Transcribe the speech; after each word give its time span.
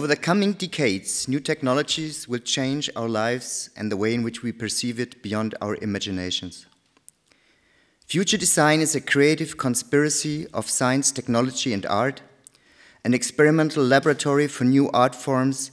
Over 0.00 0.06
the 0.06 0.16
coming 0.16 0.54
decades, 0.54 1.28
new 1.28 1.40
technologies 1.40 2.26
will 2.26 2.38
change 2.38 2.88
our 2.96 3.06
lives 3.06 3.68
and 3.76 3.92
the 3.92 3.98
way 3.98 4.14
in 4.14 4.22
which 4.22 4.42
we 4.42 4.50
perceive 4.50 4.98
it 4.98 5.22
beyond 5.22 5.54
our 5.60 5.76
imaginations. 5.82 6.64
Future 8.06 8.38
design 8.38 8.80
is 8.80 8.94
a 8.94 9.02
creative 9.02 9.58
conspiracy 9.58 10.46
of 10.54 10.70
science, 10.70 11.12
technology, 11.12 11.74
and 11.74 11.84
art, 11.84 12.22
an 13.04 13.12
experimental 13.12 13.84
laboratory 13.84 14.46
for 14.46 14.64
new 14.64 14.88
art 14.92 15.14
forms 15.14 15.70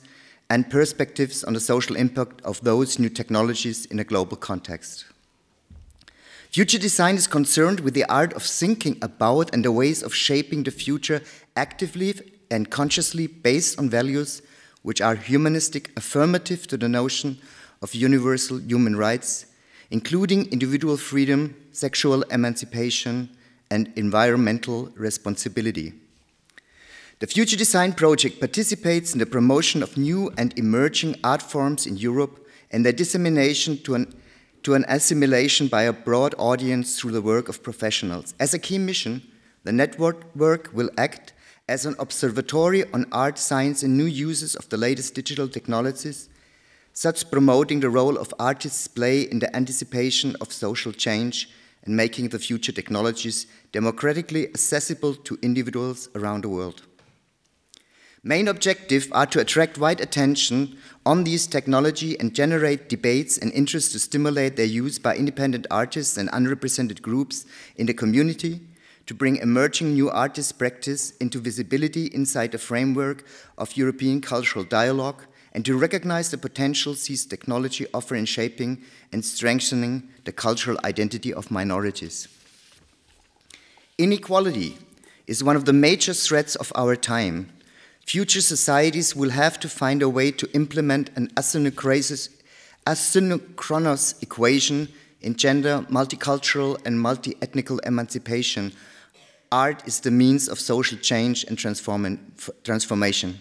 and 0.50 0.70
perspectives 0.70 1.46
on 1.46 1.54
the 1.54 1.62
social 1.62 1.96
impact 1.96 2.42
of 2.42 2.60
those 2.66 3.00
new 3.00 3.08
technologies 3.08 3.86
in 3.86 3.98
a 3.98 4.04
global 4.04 4.36
context. 4.36 5.06
Future 6.52 6.80
design 6.80 7.16
is 7.16 7.28
concerned 7.28 7.80
with 7.80 7.94
the 7.94 8.10
art 8.10 8.34
of 8.34 8.44
thinking 8.44 8.98
about 9.02 9.54
and 9.54 9.64
the 9.64 9.72
ways 9.72 10.04
of 10.04 10.14
shaping 10.14 10.64
the 10.64 10.72
future 10.72 11.22
actively 11.56 12.37
and 12.50 12.70
consciously 12.70 13.28
based 13.28 13.80
on 13.80 13.90
values 13.90 14.42
which 14.84 15.02
are 15.02 15.16
humanistic, 15.16 15.92
affirmative 15.98 16.68
to 16.68 16.78
the 16.78 16.88
notion 16.88 17.38
of 17.82 17.94
universal 17.94 18.60
human 18.60 18.96
rights, 18.96 19.46
including 19.92 20.50
individual 20.52 20.98
freedom, 20.98 21.56
sexual 21.72 22.24
emancipation, 22.24 23.30
and 23.70 23.92
environmental 23.96 24.90
responsibility. 24.96 25.94
The 27.20 27.28
Future 27.28 27.58
Design 27.58 27.94
Project 27.94 28.40
participates 28.40 29.14
in 29.14 29.20
the 29.20 29.26
promotion 29.26 29.82
of 29.82 29.98
new 29.98 30.32
and 30.38 30.58
emerging 30.58 31.16
art 31.24 31.42
forms 31.42 31.88
in 31.88 31.98
Europe 31.98 32.48
and 32.72 32.86
their 32.86 32.94
dissemination 32.94 33.78
to 33.84 33.96
an, 33.96 34.14
to 34.64 34.76
an 34.76 34.86
assimilation 34.88 35.68
by 35.68 35.84
a 35.84 35.94
broad 35.94 36.36
audience 36.38 37.00
through 37.00 37.12
the 37.12 37.22
work 37.22 37.50
of 37.50 37.64
professionals. 37.64 38.36
As 38.40 38.54
a 38.54 38.60
key 38.60 38.78
mission, 38.78 39.24
the 39.64 39.72
network 39.72 40.36
work 40.36 40.70
will 40.74 40.92
act 40.98 41.34
as 41.68 41.86
an 41.86 41.96
observatory 42.00 42.90
on 42.92 43.06
art, 43.12 43.38
science, 43.38 43.84
and 43.84 43.98
new 43.98 44.06
uses 44.06 44.56
of 44.56 44.70
the 44.70 44.78
latest 44.78 45.14
digital 45.14 45.48
technologies, 45.48 46.30
such 46.94 47.30
promoting 47.30 47.80
the 47.80 47.90
role 47.90 48.18
of 48.18 48.34
artists 48.40 48.88
play 48.88 49.22
in 49.22 49.40
the 49.40 49.56
anticipation 49.56 50.36
of 50.40 50.52
social 50.52 50.92
change 50.92 51.50
and 51.84 51.96
making 51.96 52.30
the 52.30 52.40
future 52.40 52.72
technologies 52.72 53.48
democratically 53.72 54.48
accessible 54.48 55.14
to 55.14 55.38
individuals 55.42 56.10
around 56.16 56.44
the 56.44 56.50
world. 56.50 56.84
Main 58.24 58.48
objectives 58.48 59.08
are 59.12 59.28
to 59.28 59.40
attract 59.40 59.78
wide 59.78 60.02
attention 60.02 60.78
on 61.06 61.24
these 61.24 61.48
technology 61.48 62.20
and 62.20 62.36
generate 62.36 62.90
debates 62.90 63.38
and 63.38 63.52
interest 63.54 63.92
to 63.92 64.00
stimulate 64.00 64.56
their 64.56 64.66
use 64.66 65.00
by 65.00 65.16
independent 65.16 65.68
artists 65.70 66.18
and 66.18 66.30
unrepresented 66.34 67.02
groups 67.02 67.46
in 67.76 67.86
the 67.86 67.94
community, 67.94 68.62
to 69.08 69.14
bring 69.14 69.38
emerging 69.38 69.94
new 69.94 70.10
artist 70.10 70.58
practice 70.60 71.12
into 71.18 71.40
visibility 71.40 72.06
inside 72.14 72.52
the 72.52 72.58
framework 72.58 73.26
of 73.58 73.76
European 73.76 74.22
cultural 74.22 74.64
dialogue, 74.64 75.24
and 75.54 75.66
to 75.66 75.78
recognize 75.78 76.30
the 76.30 76.38
potential 76.38 76.94
these 76.94 77.26
technology 77.26 77.88
offer 77.94 78.16
in 78.16 78.26
shaping 78.26 78.82
and 79.12 79.26
strengthening 79.26 80.08
the 80.26 80.32
cultural 80.32 80.78
identity 80.84 81.34
of 81.34 81.50
minorities. 81.50 82.28
Inequality 83.98 84.78
is 85.26 85.44
one 85.44 85.56
of 85.56 85.66
the 85.66 85.74
major 85.74 86.14
threats 86.14 86.56
of 86.56 86.72
our 86.76 86.96
time 86.96 87.50
Future 88.08 88.40
societies 88.40 89.14
will 89.18 89.32
have 89.32 89.60
to 89.60 89.68
find 89.68 90.02
a 90.02 90.08
way 90.08 90.32
to 90.32 90.50
implement 90.54 91.10
an 91.18 91.28
asynchronous 91.36 92.30
equation 94.24 94.88
in 95.20 95.36
gender, 95.36 95.86
multicultural, 95.92 96.80
and 96.86 97.02
multi 97.02 97.36
ethnical 97.42 97.80
emancipation. 97.80 98.72
Art 99.52 99.88
is 99.88 100.02
the 100.02 100.12
means 100.12 100.48
of 100.48 100.60
social 100.60 100.98
change 100.98 101.46
and 101.46 101.58
transformation. 101.58 103.40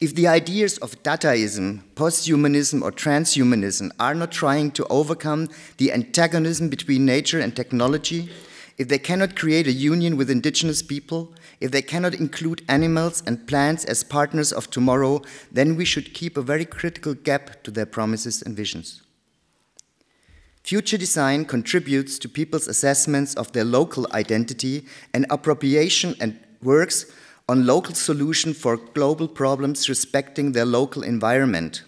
If 0.00 0.14
the 0.14 0.28
ideas 0.28 0.78
of 0.78 1.02
Dadaism, 1.02 1.82
posthumanism, 1.94 2.80
or 2.82 2.90
transhumanism 2.90 3.90
are 4.00 4.14
not 4.14 4.32
trying 4.32 4.70
to 4.72 4.86
overcome 4.86 5.50
the 5.76 5.92
antagonism 5.92 6.70
between 6.70 7.04
nature 7.04 7.38
and 7.38 7.54
technology, 7.54 8.30
if 8.78 8.88
they 8.88 8.98
cannot 8.98 9.36
create 9.36 9.66
a 9.66 9.72
union 9.72 10.16
with 10.16 10.30
indigenous 10.30 10.82
people, 10.82 11.34
if 11.60 11.70
they 11.70 11.82
cannot 11.82 12.14
include 12.14 12.64
animals 12.66 13.22
and 13.26 13.46
plants 13.46 13.84
as 13.84 14.02
partners 14.02 14.52
of 14.52 14.70
tomorrow, 14.70 15.20
then 15.52 15.76
we 15.76 15.84
should 15.84 16.14
keep 16.14 16.38
a 16.38 16.42
very 16.42 16.64
critical 16.64 17.12
gap 17.12 17.62
to 17.64 17.70
their 17.70 17.84
promises 17.84 18.40
and 18.40 18.56
visions. 18.56 19.02
Future 20.62 20.98
design 20.98 21.44
contributes 21.44 22.18
to 22.18 22.28
people's 22.28 22.68
assessments 22.68 23.34
of 23.34 23.52
their 23.52 23.64
local 23.64 24.06
identity 24.12 24.86
and 25.12 25.26
appropriation 25.30 26.14
and 26.20 26.38
works 26.62 27.06
on 27.48 27.66
local 27.66 27.94
solutions 27.94 28.56
for 28.56 28.76
global 28.76 29.26
problems 29.26 29.88
respecting 29.88 30.52
their 30.52 30.66
local 30.66 31.02
environment. 31.02 31.82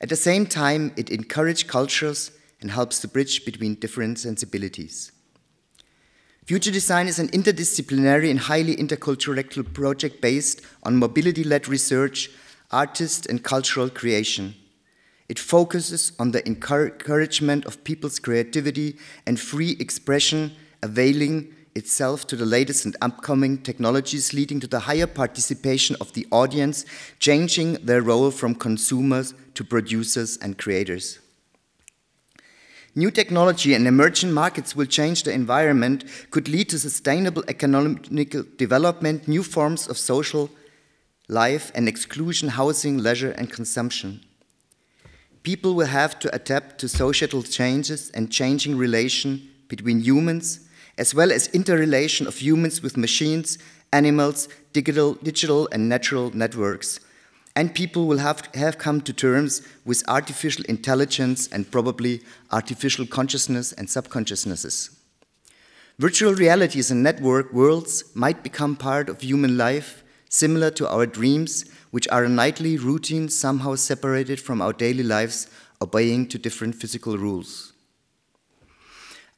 At 0.00 0.08
the 0.08 0.16
same 0.16 0.46
time, 0.46 0.92
it 0.96 1.10
encourages 1.10 1.64
cultures 1.64 2.30
and 2.60 2.70
helps 2.70 3.00
to 3.00 3.08
bridge 3.08 3.44
between 3.44 3.74
different 3.74 4.18
sensibilities. 4.18 5.10
Future 6.46 6.70
Design 6.70 7.08
is 7.08 7.18
an 7.18 7.28
interdisciplinary 7.28 8.30
and 8.30 8.38
highly 8.38 8.76
intercultural 8.76 9.72
project 9.72 10.20
based 10.20 10.60
on 10.82 10.96
mobility 10.96 11.42
led 11.42 11.66
research, 11.66 12.30
artist, 12.70 13.26
and 13.26 13.42
cultural 13.42 13.88
creation. 13.88 14.54
It 15.28 15.38
focuses 15.38 16.12
on 16.18 16.32
the 16.32 16.46
encouragement 16.46 17.64
of 17.64 17.82
people's 17.84 18.18
creativity 18.18 18.98
and 19.26 19.40
free 19.40 19.76
expression, 19.80 20.52
availing 20.82 21.54
itself 21.74 22.26
to 22.26 22.36
the 22.36 22.44
latest 22.46 22.84
and 22.84 22.96
upcoming 23.00 23.58
technologies, 23.58 24.32
leading 24.32 24.60
to 24.60 24.66
the 24.66 24.80
higher 24.80 25.06
participation 25.06 25.96
of 26.00 26.12
the 26.12 26.26
audience, 26.30 26.84
changing 27.18 27.74
their 27.84 28.02
role 28.02 28.30
from 28.30 28.54
consumers 28.54 29.34
to 29.54 29.64
producers 29.64 30.36
and 30.36 30.58
creators. 30.58 31.18
New 32.94 33.10
technology 33.10 33.74
and 33.74 33.88
emerging 33.88 34.30
markets 34.30 34.76
will 34.76 34.86
change 34.86 35.24
the 35.24 35.32
environment, 35.32 36.04
could 36.30 36.48
lead 36.48 36.68
to 36.68 36.78
sustainable 36.78 37.42
economic 37.48 38.56
development, 38.56 39.26
new 39.26 39.42
forms 39.42 39.88
of 39.88 39.98
social 39.98 40.48
life 41.26 41.72
and 41.74 41.88
exclusion, 41.88 42.50
housing, 42.50 42.98
leisure, 42.98 43.32
and 43.32 43.50
consumption. 43.50 44.20
People 45.44 45.74
will 45.74 45.86
have 45.86 46.18
to 46.20 46.34
adapt 46.34 46.78
to 46.80 46.88
societal 46.88 47.42
changes 47.42 48.10
and 48.14 48.32
changing 48.32 48.78
relation 48.78 49.46
between 49.68 50.00
humans, 50.00 50.60
as 50.96 51.14
well 51.14 51.30
as 51.30 51.48
interrelation 51.48 52.26
of 52.26 52.38
humans 52.38 52.82
with 52.82 52.96
machines, 52.96 53.58
animals, 53.92 54.48
digital, 54.72 55.14
digital 55.22 55.68
and 55.70 55.86
natural 55.86 56.34
networks, 56.34 56.98
and 57.54 57.74
people 57.74 58.06
will 58.06 58.18
have, 58.18 58.48
have 58.54 58.78
come 58.78 59.02
to 59.02 59.12
terms 59.12 59.60
with 59.84 60.02
artificial 60.08 60.64
intelligence 60.66 61.46
and 61.52 61.70
probably 61.70 62.22
artificial 62.50 63.06
consciousness 63.06 63.72
and 63.72 63.88
subconsciousnesses. 63.90 64.90
Virtual 65.98 66.34
realities 66.34 66.90
and 66.90 67.02
network 67.02 67.52
worlds 67.52 68.04
might 68.14 68.42
become 68.42 68.76
part 68.76 69.10
of 69.10 69.20
human 69.20 69.58
life, 69.58 70.02
similar 70.30 70.70
to 70.70 70.88
our 70.88 71.06
dreams, 71.06 71.66
which 71.94 72.08
are 72.08 72.24
a 72.24 72.28
nightly 72.28 72.76
routine 72.76 73.28
somehow 73.28 73.76
separated 73.76 74.40
from 74.40 74.60
our 74.60 74.72
daily 74.72 75.04
lives, 75.04 75.46
obeying 75.80 76.26
to 76.26 76.36
different 76.36 76.74
physical 76.74 77.16
rules. 77.16 77.72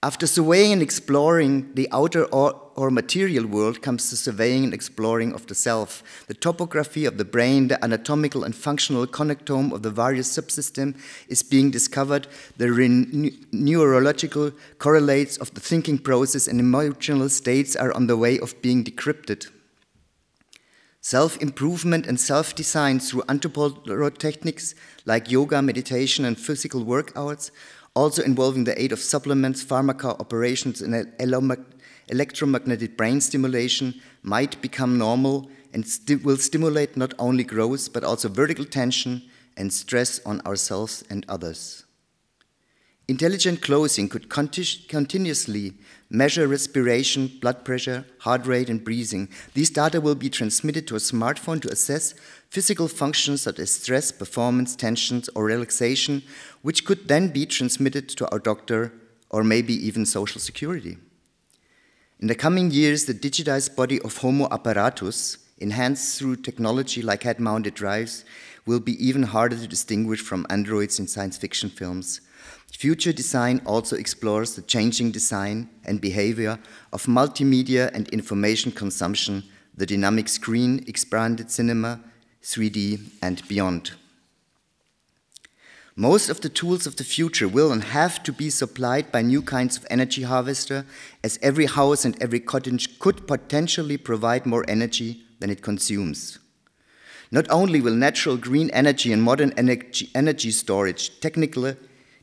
After 0.02 0.26
surveying 0.26 0.72
and 0.72 0.80
exploring 0.80 1.74
the 1.74 1.86
outer 1.92 2.24
or, 2.24 2.58
or, 2.74 2.90
material 2.90 3.46
world 3.46 3.82
comes 3.82 4.08
the 4.08 4.16
surveying 4.16 4.64
and 4.64 4.72
exploring 4.72 5.34
of 5.34 5.46
the 5.46 5.54
self, 5.54 6.02
the 6.28 6.34
topography 6.34 7.04
of 7.04 7.18
the 7.18 7.26
brain, 7.26 7.68
the 7.68 7.84
anatomical 7.84 8.42
and 8.42 8.56
functional 8.56 9.06
connectome 9.06 9.70
of 9.74 9.82
the 9.82 9.90
various 9.90 10.34
subsystems 10.34 10.96
is 11.28 11.42
being 11.42 11.70
discovered, 11.70 12.26
the 12.56 12.68
neurological 13.52 14.50
correlates 14.78 15.36
of 15.36 15.52
the 15.52 15.60
thinking 15.60 15.98
process 15.98 16.48
and 16.48 16.58
emotional 16.58 17.28
states 17.28 17.76
are 17.76 17.92
on 17.92 18.06
the 18.06 18.16
way 18.16 18.38
of 18.38 18.62
being 18.62 18.82
decrypted. 18.82 19.50
Self 21.06 21.40
improvement 21.40 22.04
and 22.04 22.18
self 22.18 22.52
design 22.56 22.98
through 22.98 23.22
anthropological 23.28 24.10
techniques 24.10 24.74
like 25.04 25.30
yoga, 25.30 25.62
meditation, 25.62 26.24
and 26.24 26.36
physical 26.36 26.84
workouts 26.84 27.52
also 27.94 28.24
involving 28.24 28.64
the 28.64 28.76
aid 28.82 28.90
of 28.90 28.98
supplements, 28.98 29.62
pharmaca 29.62 30.18
operations, 30.18 30.82
and 30.82 31.06
electromagnetic 32.08 32.96
brain 32.96 33.20
stimulation, 33.20 33.94
might 34.24 34.60
become 34.60 34.98
normal 34.98 35.48
and 35.72 35.86
sti 35.86 36.16
will 36.24 36.38
stimulate 36.38 36.96
not 36.96 37.14
only 37.20 37.44
growth 37.44 37.92
but 37.92 38.02
also 38.02 38.28
vertical 38.28 38.64
tension 38.64 39.22
and 39.56 39.72
stress 39.72 40.20
on 40.26 40.40
ourselves 40.40 41.04
and 41.08 41.24
others. 41.28 41.85
Intelligent 43.08 43.62
clothing 43.62 44.08
could 44.08 44.28
conti 44.28 44.64
continuously 44.88 45.74
measure 46.10 46.48
respiration, 46.48 47.28
blood 47.40 47.64
pressure, 47.64 48.04
heart 48.18 48.44
rate, 48.46 48.68
and 48.68 48.82
breathing. 48.82 49.28
These 49.54 49.70
data 49.70 50.00
will 50.00 50.16
be 50.16 50.28
transmitted 50.28 50.88
to 50.88 50.96
a 50.96 50.98
smartphone 50.98 51.62
to 51.62 51.70
assess 51.70 52.14
physical 52.50 52.88
functions 52.88 53.42
such 53.42 53.60
as 53.60 53.70
stress, 53.70 54.10
performance, 54.10 54.74
tensions, 54.74 55.28
or 55.36 55.44
relaxation, 55.44 56.22
which 56.62 56.84
could 56.84 57.06
then 57.06 57.28
be 57.28 57.46
transmitted 57.46 58.08
to 58.08 58.28
our 58.32 58.40
doctor 58.40 58.92
or 59.30 59.44
maybe 59.44 59.74
even 59.74 60.04
social 60.04 60.40
security. 60.40 60.98
In 62.18 62.26
the 62.26 62.34
coming 62.34 62.72
years, 62.72 63.04
the 63.04 63.14
digitized 63.14 63.76
body 63.76 64.00
of 64.00 64.16
Homo 64.16 64.48
apparatus, 64.50 65.38
enhanced 65.58 66.18
through 66.18 66.36
technology 66.36 67.02
like 67.02 67.22
head 67.22 67.38
mounted 67.38 67.74
drives, 67.74 68.24
will 68.66 68.80
be 68.80 69.06
even 69.06 69.22
harder 69.22 69.56
to 69.56 69.68
distinguish 69.68 70.20
from 70.20 70.44
androids 70.50 70.98
in 70.98 71.06
science 71.06 71.38
fiction 71.38 71.70
films. 71.70 72.20
Future 72.72 73.12
design 73.12 73.60
also 73.64 73.96
explores 73.96 74.54
the 74.54 74.62
changing 74.62 75.10
design 75.10 75.68
and 75.84 76.00
behavior 76.00 76.58
of 76.92 77.06
multimedia 77.06 77.90
and 77.94 78.08
information 78.08 78.70
consumption, 78.70 79.42
the 79.74 79.86
dynamic 79.86 80.28
screen, 80.28 80.84
expanded 80.86 81.50
cinema, 81.50 82.00
3D, 82.42 83.00
and 83.22 83.46
beyond. 83.48 83.92
Most 85.98 86.28
of 86.28 86.42
the 86.42 86.50
tools 86.50 86.86
of 86.86 86.96
the 86.96 87.04
future 87.04 87.48
will 87.48 87.72
and 87.72 87.82
have 87.82 88.22
to 88.24 88.32
be 88.32 88.50
supplied 88.50 89.10
by 89.10 89.22
new 89.22 89.40
kinds 89.40 89.78
of 89.78 89.86
energy 89.88 90.24
harvester, 90.24 90.84
as 91.24 91.38
every 91.40 91.64
house 91.64 92.04
and 92.04 92.20
every 92.22 92.40
cottage 92.40 92.98
could 92.98 93.26
potentially 93.26 93.96
provide 93.96 94.44
more 94.44 94.66
energy 94.68 95.22
than 95.40 95.48
it 95.48 95.62
consumes. 95.62 96.38
Not 97.30 97.46
only 97.50 97.80
will 97.80 97.94
natural 97.94 98.36
green 98.36 98.68
energy 98.70 99.10
and 99.10 99.22
modern 99.22 99.52
energy, 99.56 100.50
storage 100.50 101.18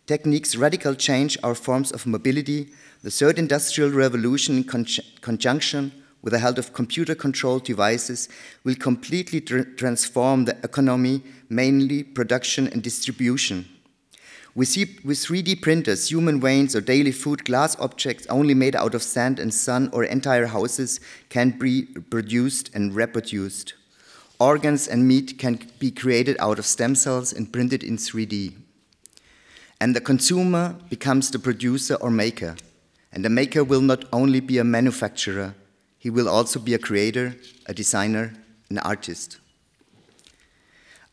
techniques 0.05 0.55
radically 0.55 0.95
change 0.95 1.37
our 1.43 1.55
forms 1.55 1.91
of 1.91 2.05
mobility, 2.05 2.69
the 3.03 3.11
third 3.11 3.39
industrial 3.39 3.91
revolution 3.91 4.57
in 4.57 4.63
con 4.63 4.85
conjunction 5.21 5.91
with 6.21 6.31
the 6.31 6.39
help 6.39 6.57
of 6.57 6.73
computer 6.73 7.13
controlled 7.13 7.65
devices 7.65 8.29
will 8.63 8.75
completely 8.75 9.41
tr 9.41 9.61
transform 9.75 10.45
the 10.45 10.57
economy, 10.63 11.21
mainly 11.49 12.03
production 12.03 12.67
and 12.67 12.81
distribution. 12.81 13.65
We 14.55 14.65
see 14.65 14.99
with 15.03 15.17
3D 15.17 15.61
printers, 15.61 16.11
human 16.11 16.39
veins 16.39 16.75
or 16.75 16.81
daily 16.81 17.11
food, 17.11 17.43
glass 17.43 17.75
objects 17.79 18.27
only 18.27 18.53
made 18.53 18.75
out 18.75 18.93
of 18.93 19.01
sand 19.01 19.39
and 19.39 19.51
sun, 19.51 19.89
or 19.91 20.03
entire 20.03 20.45
houses 20.45 20.99
can 21.29 21.57
be 21.57 21.83
produced 21.83 22.69
and 22.73 22.95
reproduced. 22.95 23.73
Organs 24.39 24.87
and 24.87 25.07
meat 25.07 25.39
can 25.39 25.59
be 25.79 25.89
created 25.89 26.37
out 26.39 26.59
of 26.59 26.65
stem 26.65 26.93
cells 26.95 27.33
and 27.33 27.51
printed 27.51 27.83
in 27.83 27.97
3D. 27.97 28.62
And 29.83 29.93
the 29.93 29.99
consumer 29.99 30.77
becomes 30.89 31.29
the 31.29 31.39
producer 31.39 31.95
or 31.95 32.09
maker. 32.09 32.55
And 33.11 33.25
the 33.25 33.29
maker 33.29 33.65
will 33.65 33.81
not 33.81 34.05
only 34.13 34.39
be 34.39 34.57
a 34.57 34.63
manufacturer, 34.63 35.55
he 35.99 36.09
will 36.09 36.29
also 36.29 36.57
be 36.57 36.73
a 36.73 36.79
creator, 36.79 37.35
a 37.65 37.73
designer, 37.73 38.31
an 38.69 38.77
artist. 38.77 39.39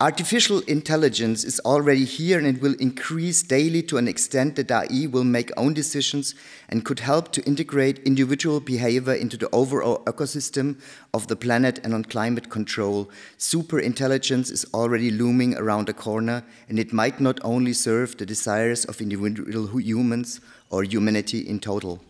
Artificial 0.02 0.60
intelligence 0.60 1.44
is 1.44 1.60
already 1.60 2.06
here 2.06 2.38
and 2.38 2.46
it 2.46 2.62
will 2.62 2.74
increase 2.80 3.42
daily 3.42 3.82
to 3.82 3.98
an 3.98 4.08
extent 4.08 4.56
that 4.56 4.70
AI 4.70 5.06
will 5.06 5.24
make 5.24 5.50
own 5.58 5.74
decisions 5.74 6.34
and 6.70 6.86
could 6.86 7.00
help 7.00 7.32
to 7.32 7.42
integrate 7.42 7.98
individual 7.98 8.60
behavior 8.60 9.12
into 9.12 9.36
the 9.36 9.50
overall 9.52 10.02
ecosystem 10.06 10.80
of 11.12 11.26
the 11.26 11.36
planet 11.36 11.80
and 11.84 11.92
on 11.92 12.04
climate 12.04 12.48
control. 12.48 13.10
Super 13.36 13.78
intelligence 13.78 14.50
is 14.50 14.64
already 14.72 15.10
looming 15.10 15.54
around 15.58 15.86
the 15.86 15.92
corner 15.92 16.44
and 16.70 16.78
it 16.78 16.94
might 16.94 17.20
not 17.20 17.38
only 17.44 17.74
serve 17.74 18.16
the 18.16 18.24
desires 18.24 18.86
of 18.86 19.02
individual 19.02 19.66
humans 19.66 20.40
or 20.70 20.82
humanity 20.82 21.40
in 21.40 21.60
total. 21.60 22.00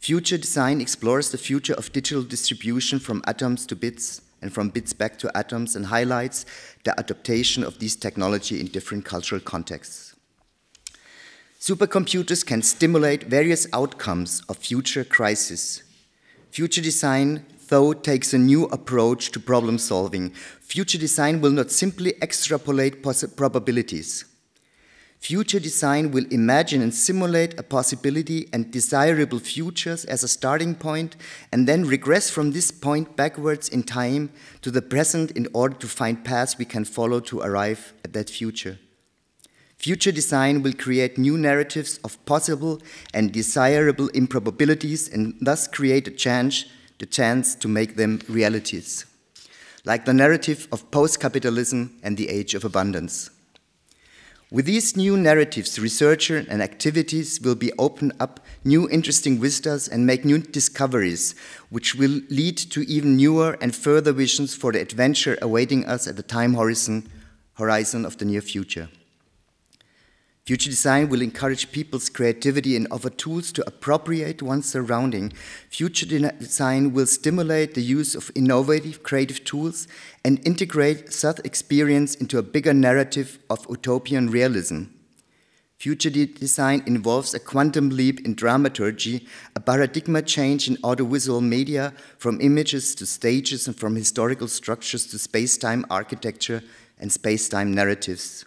Future 0.00 0.36
design 0.36 0.82
explores 0.82 1.30
the 1.30 1.38
future 1.38 1.72
of 1.72 1.94
digital 1.94 2.22
distribution 2.22 2.98
from 2.98 3.22
atoms 3.26 3.64
to 3.64 3.74
bits 3.74 4.20
and 4.44 4.52
from 4.52 4.68
bits 4.68 4.92
back 4.92 5.18
to 5.18 5.34
atoms 5.34 5.74
and 5.74 5.86
highlights 5.86 6.44
the 6.84 6.96
adaptation 7.00 7.64
of 7.64 7.78
these 7.78 7.96
technology 7.96 8.60
in 8.60 8.66
different 8.66 9.06
cultural 9.06 9.40
contexts. 9.40 10.14
Supercomputers 11.58 12.44
can 12.44 12.60
stimulate 12.60 13.24
various 13.24 13.66
outcomes 13.72 14.42
of 14.50 14.58
future 14.58 15.02
crises. 15.02 15.82
Future 16.50 16.82
design, 16.82 17.46
though, 17.68 17.94
takes 17.94 18.34
a 18.34 18.38
new 18.38 18.64
approach 18.66 19.30
to 19.30 19.40
problem 19.40 19.78
solving. 19.78 20.28
Future 20.60 20.98
design 20.98 21.40
will 21.40 21.52
not 21.52 21.70
simply 21.70 22.12
extrapolate 22.20 23.02
probabilities. 23.02 24.26
Future 25.24 25.58
design 25.58 26.10
will 26.10 26.26
imagine 26.30 26.82
and 26.82 26.94
simulate 26.94 27.58
a 27.58 27.62
possibility 27.62 28.46
and 28.52 28.70
desirable 28.70 29.38
futures 29.38 30.04
as 30.04 30.22
a 30.22 30.28
starting 30.28 30.74
point 30.74 31.16
and 31.50 31.66
then 31.66 31.86
regress 31.86 32.28
from 32.28 32.50
this 32.50 32.70
point 32.70 33.16
backwards 33.16 33.70
in 33.70 33.82
time 33.82 34.28
to 34.60 34.70
the 34.70 34.82
present 34.82 35.30
in 35.30 35.48
order 35.54 35.74
to 35.74 35.88
find 35.88 36.26
paths 36.26 36.58
we 36.58 36.66
can 36.66 36.84
follow 36.84 37.20
to 37.20 37.40
arrive 37.40 37.94
at 38.04 38.12
that 38.12 38.28
future. 38.28 38.78
Future 39.78 40.12
design 40.12 40.62
will 40.62 40.74
create 40.74 41.16
new 41.16 41.38
narratives 41.38 41.96
of 42.04 42.22
possible 42.26 42.82
and 43.14 43.32
desirable 43.32 44.08
improbabilities 44.08 45.08
and 45.08 45.34
thus 45.40 45.66
create 45.66 46.06
a 46.06 46.10
chance, 46.10 46.66
the 46.98 47.06
chance 47.06 47.54
to 47.54 47.66
make 47.66 47.96
them 47.96 48.20
realities, 48.28 49.06
like 49.86 50.04
the 50.04 50.12
narrative 50.12 50.68
of 50.70 50.90
post 50.90 51.18
capitalism 51.18 51.98
and 52.02 52.18
the 52.18 52.28
age 52.28 52.54
of 52.54 52.62
abundance. 52.62 53.30
With 54.54 54.66
these 54.66 54.96
new 54.96 55.16
narratives, 55.16 55.80
researcher 55.80 56.46
and 56.48 56.62
activities 56.62 57.40
will 57.40 57.56
be 57.56 57.72
open 57.76 58.12
up 58.20 58.38
new 58.62 58.88
interesting 58.88 59.40
vistas 59.40 59.88
and 59.88 60.06
make 60.06 60.24
new 60.24 60.38
discoveries, 60.38 61.34
which 61.70 61.96
will 61.96 62.20
lead 62.30 62.56
to 62.70 62.82
even 62.82 63.16
newer 63.16 63.58
and 63.60 63.74
further 63.74 64.12
visions 64.12 64.54
for 64.54 64.70
the 64.70 64.80
adventure 64.80 65.36
awaiting 65.42 65.84
us 65.86 66.06
at 66.06 66.14
the 66.14 66.22
time 66.22 66.54
horizon, 66.54 67.08
horizon 67.54 68.04
of 68.04 68.18
the 68.18 68.24
near 68.24 68.40
future. 68.40 68.88
Future 70.46 70.68
design 70.68 71.08
will 71.08 71.22
encourage 71.22 71.72
people's 71.72 72.10
creativity 72.10 72.76
and 72.76 72.86
offer 72.90 73.08
tools 73.08 73.50
to 73.50 73.66
appropriate 73.66 74.42
one's 74.42 74.68
surrounding. 74.68 75.32
Future 75.70 76.04
design 76.04 76.92
will 76.92 77.06
stimulate 77.06 77.72
the 77.72 77.82
use 77.82 78.14
of 78.14 78.30
innovative 78.34 79.02
creative 79.02 79.42
tools 79.44 79.88
and 80.22 80.46
integrate 80.46 81.10
such 81.14 81.38
experience 81.46 82.14
into 82.14 82.36
a 82.36 82.42
bigger 82.42 82.74
narrative 82.74 83.38
of 83.48 83.66
utopian 83.70 84.28
realism. 84.28 84.82
Future 85.78 86.10
de 86.10 86.26
design 86.26 86.82
involves 86.84 87.32
a 87.32 87.40
quantum 87.40 87.88
leap 87.88 88.20
in 88.26 88.34
dramaturgy, 88.34 89.26
a 89.56 89.60
paradigm 89.60 90.22
change 90.26 90.68
in 90.68 90.76
audiovisual 90.84 91.40
media 91.40 91.94
from 92.18 92.38
images 92.42 92.94
to 92.94 93.06
stages 93.06 93.66
and 93.66 93.76
from 93.76 93.96
historical 93.96 94.48
structures 94.48 95.06
to 95.06 95.18
space-time 95.18 95.86
architecture 95.88 96.62
and 96.98 97.10
space-time 97.10 97.72
narratives. 97.72 98.44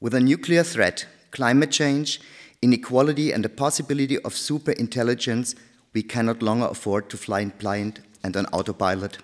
With 0.00 0.14
a 0.14 0.20
nuclear 0.20 0.62
threat, 0.62 1.06
climate 1.30 1.70
change, 1.70 2.20
inequality, 2.62 3.32
and 3.32 3.44
the 3.44 3.50
possibility 3.50 4.18
of 4.20 4.34
super 4.34 4.72
intelligence, 4.72 5.54
we 5.92 6.02
cannot 6.02 6.42
longer 6.42 6.66
afford 6.66 7.10
to 7.10 7.18
fly 7.18 7.44
blind 7.44 8.00
and 8.24 8.36
on 8.36 8.46
autopilot. 8.46 9.18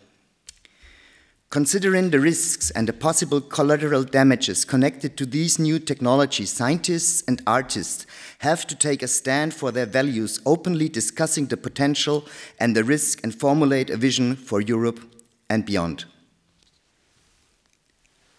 Considering 1.48 2.10
the 2.10 2.20
risks 2.20 2.70
and 2.72 2.88
the 2.88 2.92
possible 2.92 3.40
collateral 3.40 4.02
damages 4.02 4.64
connected 4.64 5.16
to 5.16 5.24
these 5.24 5.58
new 5.58 5.78
technologies, 5.78 6.50
scientists 6.50 7.22
and 7.26 7.40
artists 7.46 8.04
have 8.40 8.66
to 8.66 8.74
take 8.74 9.02
a 9.02 9.08
stand 9.08 9.54
for 9.54 9.70
their 9.70 9.86
values, 9.86 10.40
openly 10.44 10.88
discussing 10.88 11.46
the 11.46 11.56
potential 11.56 12.26
and 12.58 12.76
the 12.76 12.84
risk 12.84 13.22
and 13.22 13.34
formulate 13.34 13.90
a 13.90 13.96
vision 13.96 14.34
for 14.34 14.60
Europe 14.60 15.00
and 15.48 15.64
beyond. 15.64 16.04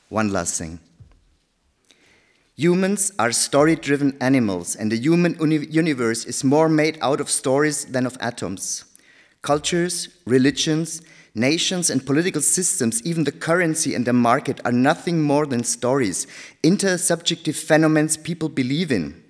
One 0.10 0.32
last 0.32 0.58
thing. 0.60 0.80
Humans 2.60 3.12
are 3.20 3.32
story 3.32 3.76
driven 3.76 4.18
animals, 4.20 4.76
and 4.76 4.92
the 4.92 4.98
human 4.98 5.38
uni 5.40 5.68
universe 5.68 6.26
is 6.26 6.44
more 6.44 6.68
made 6.68 6.98
out 7.04 7.22
of 7.22 7.30
stories 7.30 7.86
than 7.86 8.08
of 8.08 8.18
atoms. 8.20 8.84
Cultures, 9.44 10.10
religions, 10.26 11.04
nations, 11.36 11.92
and 11.92 12.04
political 12.04 12.42
systems, 12.42 13.04
even 13.04 13.26
the 13.26 13.32
currency 13.32 13.94
and 13.94 14.06
the 14.06 14.12
market, 14.12 14.60
are 14.66 14.72
nothing 14.72 15.22
more 15.22 15.46
than 15.46 15.64
stories, 15.64 16.26
intersubjective 16.64 17.56
phenomena 17.56 18.10
people 18.24 18.50
believe 18.50 18.92
in. 18.92 19.24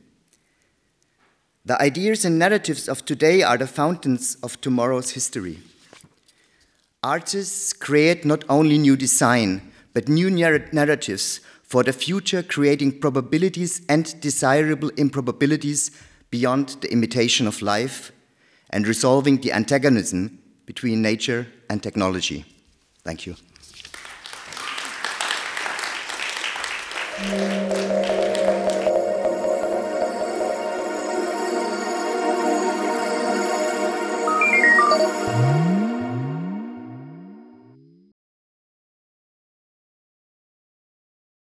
The 1.65 1.81
ideas 1.81 2.23
and 2.23 2.39
narratives 2.39 2.87
of 2.87 3.03
today 3.03 3.43
are 3.43 3.57
the 3.57 3.67
fountains 3.67 4.37
of 4.41 4.61
tomorrow's 4.61 5.11
history. 5.11 5.59
Artists 7.03 7.73
create 7.73 8.23
not 8.23 8.45
only 8.47 8.77
new 8.77 8.95
design, 8.95 9.73
but 9.93 10.07
new 10.07 10.29
narratives 10.29 11.41
for 11.67 11.83
the 11.83 11.93
future, 11.93 12.41
creating 12.41 12.99
probabilities 12.99 13.81
and 13.87 14.19
desirable 14.21 14.89
improbabilities 14.97 15.91
beyond 16.31 16.69
the 16.81 16.91
imitation 16.91 17.45
of 17.45 17.61
life, 17.61 18.11
and 18.69 18.87
resolving 18.87 19.37
the 19.41 19.51
antagonism 19.51 20.39
between 20.65 21.01
nature 21.01 21.47
and 21.69 21.83
technology. 21.83 22.45
Thank 23.03 23.25
you. 23.25 23.35